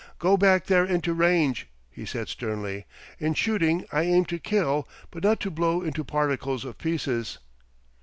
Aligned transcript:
"Go 0.17 0.35
back 0.35 0.65
there 0.65 0.83
into 0.83 1.13
range," 1.13 1.67
he 1.91 2.07
said 2.07 2.27
sternly. 2.27 2.85
"In 3.19 3.35
shooting 3.35 3.85
I 3.91 4.01
aim 4.01 4.25
to 4.33 4.39
kill, 4.39 4.87
but 5.11 5.21
not 5.21 5.39
to 5.41 5.51
blow 5.51 5.83
into 5.83 6.03
particles 6.03 6.65
of 6.65 6.79
pieces." 6.79 7.37